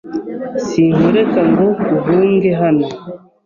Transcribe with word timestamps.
Sinkureka 0.65 1.41
ngo 1.51 1.67
uhunge 1.95 2.51
hano. 2.61 2.87